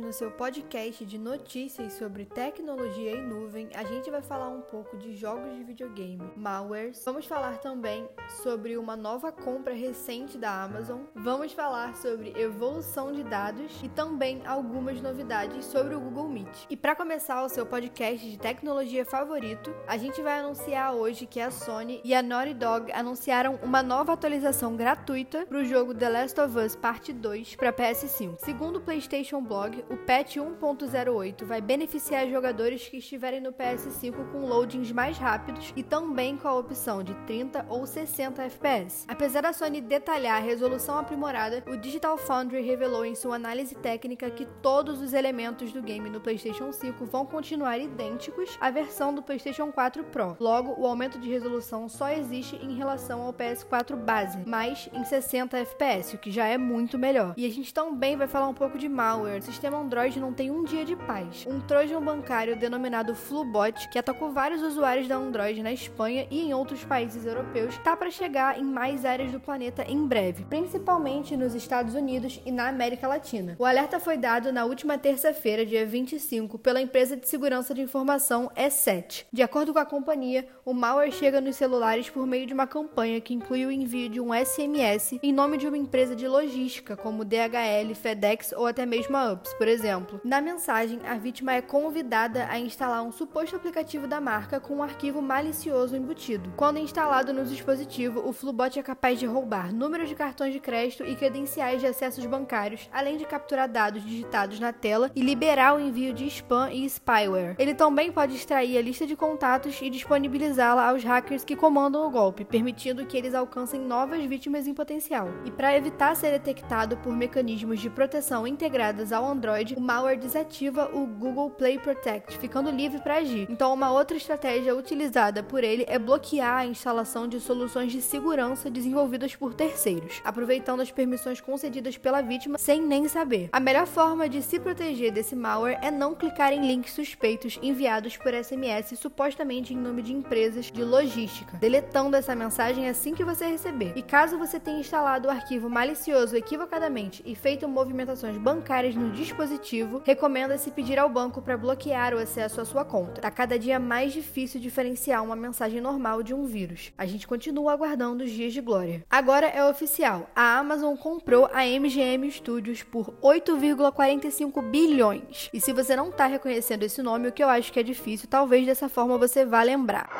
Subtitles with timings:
[0.00, 4.96] no seu podcast de notícias sobre tecnologia em nuvem, a gente vai falar um pouco
[4.96, 7.02] de jogos de videogame, malwares.
[7.04, 8.08] Vamos falar também
[8.42, 11.02] sobre uma nova compra recente da Amazon.
[11.14, 16.66] Vamos falar sobre evolução de dados e também algumas novidades sobre o Google Meet.
[16.70, 21.40] E para começar o seu podcast de tecnologia favorito, a gente vai anunciar hoje que
[21.40, 26.08] a Sony e a Naughty Dog anunciaram uma nova atualização gratuita para o jogo The
[26.08, 28.36] Last of Us Parte 2 para PS5.
[28.38, 34.46] Segundo o PlayStation Blog, o patch 1.08 vai beneficiar jogadores que estiverem no PS5 com
[34.46, 39.04] loadings mais rápidos e também com a opção de 30 ou 60 FPS.
[39.08, 44.30] Apesar da Sony detalhar a resolução aprimorada, o Digital Foundry revelou em sua análise técnica
[44.30, 49.22] que todos os elementos do game no PlayStation 5 vão continuar idênticos à versão do
[49.22, 50.36] PlayStation 4 Pro.
[50.38, 55.58] Logo, o aumento de resolução só existe em relação ao PS4 base, mas em 60
[55.58, 57.34] FPS, o que já é muito melhor.
[57.36, 60.64] E a gente também vai falar um pouco de malware, sistema Android não tem um
[60.64, 61.46] dia de paz.
[61.46, 66.54] Um trojan bancário denominado Flubot, que atacou vários usuários da Android na Espanha e em
[66.54, 71.54] outros países europeus, está para chegar em mais áreas do planeta em breve, principalmente nos
[71.54, 73.56] Estados Unidos e na América Latina.
[73.58, 78.50] O alerta foi dado na última terça-feira, dia 25, pela empresa de segurança de informação
[78.56, 79.26] E7.
[79.32, 83.20] De acordo com a companhia, o malware chega nos celulares por meio de uma campanha
[83.20, 87.24] que inclui o envio de um SMS em nome de uma empresa de logística, como
[87.24, 92.46] DHL, FedEx ou até mesmo a UPS, por exemplo na mensagem, a vítima é convidada
[92.48, 96.50] a instalar um suposto aplicativo da marca com um arquivo malicioso embutido.
[96.56, 101.04] Quando instalado no dispositivo, o Flubot é capaz de roubar números de cartões de crédito
[101.04, 105.80] e credenciais de acessos bancários, além de capturar dados digitados na tela e liberar o
[105.80, 107.56] envio de spam e spyware.
[107.58, 112.10] Ele também pode extrair a lista de contatos e disponibilizá-la aos hackers que comandam o
[112.10, 115.28] golpe, permitindo que eles alcancem novas vítimas em potencial.
[115.44, 120.16] E para evitar ser detectado por mecanismos de proteção integrados ao Android, Android, o malware
[120.16, 123.48] desativa o Google Play Protect, ficando livre para agir.
[123.50, 128.70] Então, uma outra estratégia utilizada por ele é bloquear a instalação de soluções de segurança
[128.70, 133.48] desenvolvidas por terceiros, aproveitando as permissões concedidas pela vítima sem nem saber.
[133.52, 138.16] A melhor forma de se proteger desse malware é não clicar em links suspeitos enviados
[138.16, 143.46] por SMS supostamente em nome de empresas de logística, deletando essa mensagem assim que você
[143.46, 143.92] receber.
[143.96, 149.39] E caso você tenha instalado o arquivo malicioso equivocadamente e feito movimentações bancárias no dispositivo
[149.40, 153.22] positivo, recomenda-se pedir ao banco para bloquear o acesso à sua conta.
[153.22, 156.92] Tá cada dia mais difícil diferenciar uma mensagem normal de um vírus.
[156.98, 159.02] A gente continua aguardando os dias de glória.
[159.08, 165.48] Agora é oficial: a Amazon comprou a MGM Studios por 8,45 bilhões.
[165.54, 168.28] E se você não tá reconhecendo esse nome, o que eu acho que é difícil,
[168.28, 170.10] talvez dessa forma você vá lembrar.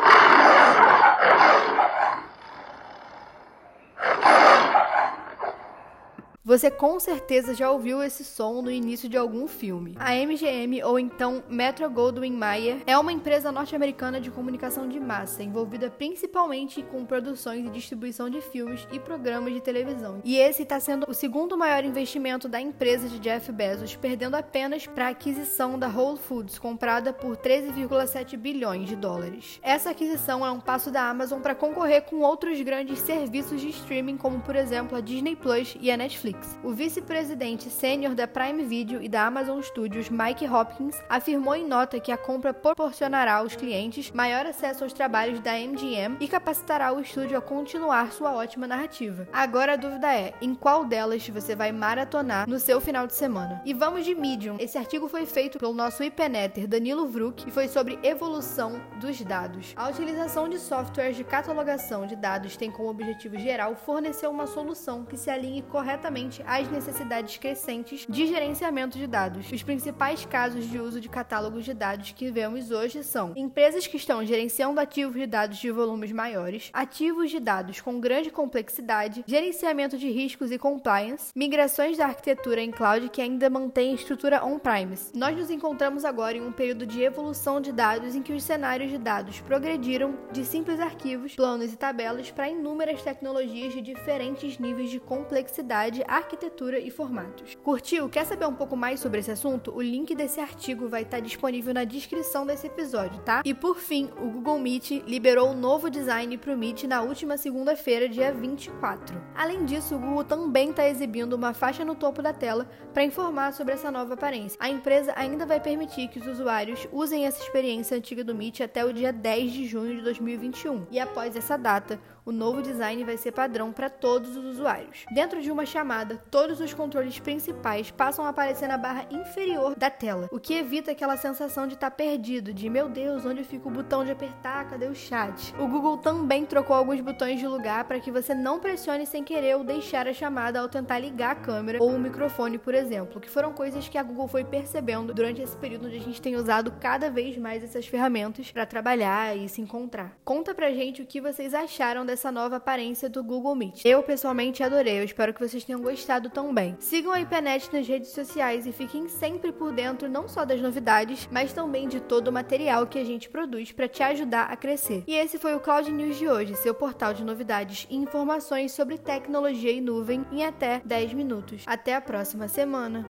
[6.51, 9.95] Você com certeza já ouviu esse som no início de algum filme.
[9.97, 15.45] A MGM, ou então Metro Goldwyn Mayer, é uma empresa norte-americana de comunicação de massa,
[15.45, 20.21] envolvida principalmente com produções e distribuição de filmes e programas de televisão.
[20.25, 24.89] E esse está sendo o segundo maior investimento da empresa de Jeff Bezos, perdendo apenas
[24.89, 29.61] para a aquisição da Whole Foods, comprada por 13,7 bilhões de dólares.
[29.63, 34.17] Essa aquisição é um passo da Amazon para concorrer com outros grandes serviços de streaming,
[34.17, 36.40] como por exemplo a Disney Plus e a Netflix.
[36.63, 41.99] O vice-presidente sênior da Prime Video e da Amazon Studios, Mike Hopkins, afirmou em nota
[41.99, 47.01] que a compra proporcionará aos clientes maior acesso aos trabalhos da MGM e capacitará o
[47.01, 49.27] estúdio a continuar sua ótima narrativa.
[49.33, 53.63] Agora a dúvida é, em qual delas você vai maratonar no seu final de semana?
[53.65, 54.57] E vamos de Medium.
[54.59, 59.73] Esse artigo foi feito pelo nosso IPNetter Danilo Vruk e foi sobre evolução dos dados.
[59.77, 65.05] A utilização de softwares de catalogação de dados tem como objetivo geral fornecer uma solução
[65.05, 69.51] que se alinhe corretamente às necessidades crescentes de gerenciamento de dados.
[69.51, 73.97] Os principais casos de uso de catálogos de dados que vemos hoje são empresas que
[73.97, 79.97] estão gerenciando ativos de dados de volumes maiores, ativos de dados com grande complexidade, gerenciamento
[79.97, 85.13] de riscos e compliance, migrações da arquitetura em cloud que ainda mantém estrutura on-premise.
[85.15, 88.91] Nós nos encontramos agora em um período de evolução de dados em que os cenários
[88.91, 94.91] de dados progrediram de simples arquivos, planos e tabelas para inúmeras tecnologias de diferentes níveis
[94.91, 97.57] de complexidade arquitetura e formatos.
[97.63, 98.09] Curtiu?
[98.09, 99.75] Quer saber um pouco mais sobre esse assunto?
[99.75, 103.43] O link desse artigo vai estar disponível na descrição desse episódio, tá?
[103.45, 107.37] E por fim, o Google Meet liberou um novo design para o Meet na última
[107.37, 109.21] segunda-feira, dia 24.
[109.35, 113.53] Além disso, o Google também está exibindo uma faixa no topo da tela para informar
[113.53, 114.59] sobre essa nova aparência.
[114.61, 118.85] A empresa ainda vai permitir que os usuários usem essa experiência antiga do Meet até
[118.85, 120.87] o dia 10 de junho de 2021.
[120.91, 125.05] E após essa data, o novo design vai ser padrão para todos os usuários.
[125.13, 129.91] Dentro de uma chamada, todos os controles principais passam a aparecer na barra inferior da
[129.91, 133.69] tela, o que evita aquela sensação de estar tá perdido, de meu Deus, onde fica
[133.69, 135.55] o botão de apertar, cadê o chat?
[135.59, 139.57] O Google também trocou alguns botões de lugar para que você não pressione sem querer
[139.57, 143.31] ou deixar a chamada ao tentar ligar a câmera ou o microfone, por exemplo, que
[143.31, 146.73] foram coisas que a Google foi percebendo durante esse período onde a gente tem usado
[146.81, 150.17] cada vez mais essas ferramentas para trabalhar e se encontrar.
[150.25, 153.85] Conta pra gente o que vocês acharam dessa nova aparência do Google Meet.
[153.85, 156.77] Eu pessoalmente adorei, eu espero que vocês tenham gostado também.
[156.79, 161.29] Sigam a IPNET nas redes sociais e fiquem sempre por dentro não só das novidades,
[161.31, 165.03] mas também de todo o material que a gente produz para te ajudar a crescer.
[165.07, 168.99] E esse foi o Cloud News de hoje, seu portal de novidades e informações sobre
[168.99, 171.65] tecnologia e nuvem em até 10 minutos.
[171.67, 172.99] Até a próxima semana.